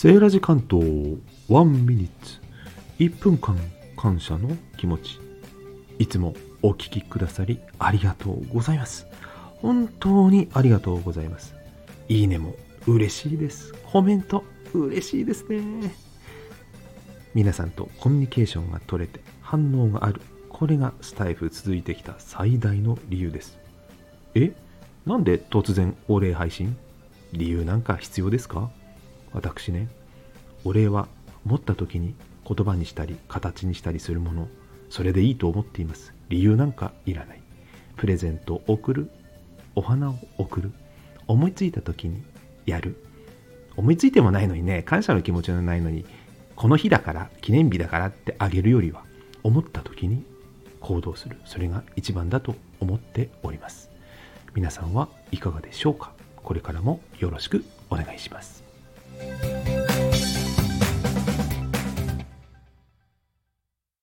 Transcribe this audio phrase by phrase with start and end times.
[0.00, 0.82] セーラジ関東
[1.50, 2.40] 1ミニッツ。
[3.00, 3.54] 1分間
[3.98, 5.20] 感謝の気持ち。
[5.98, 6.32] いつも
[6.62, 9.06] お聞きくださりありがとうございます。
[9.56, 11.54] 本当にありがとうございます。
[12.08, 12.54] いいねも
[12.86, 13.74] 嬉しいです。
[13.92, 15.60] コメント嬉しいですね。
[17.34, 20.22] 皆さんとコミュニケーションが取れて反応がある。
[20.48, 23.58] これがスタイフ続いてきた最大の理由です。
[24.34, 24.54] え？
[25.04, 26.74] なんで突然お礼配信？
[27.34, 28.70] 理由なんか必要ですか？
[29.32, 29.88] 私ね
[30.64, 31.08] お礼は
[31.44, 32.14] 持った時に
[32.46, 34.48] 言葉にしたり形にしたりするもの
[34.88, 36.12] それでいいと思っています。
[36.28, 37.40] 理由なんかいらない。
[37.96, 39.10] プレゼントを送る
[39.74, 40.72] お花を送る
[41.26, 42.22] 思いついた時に
[42.66, 42.96] やる。
[43.76, 46.04] 思いついてもないのにね感謝の気持ちがないのに
[46.56, 49.04] この日だから記念日だからってあげるよりは
[49.42, 50.24] 思った時に
[50.80, 51.36] 行動する。
[51.44, 53.90] それが一番だと思っております。
[54.54, 56.12] 皆さんはいかがでしょうか？
[56.36, 58.69] これからもよろしくお願いします。
[59.20, 59.59] Bye.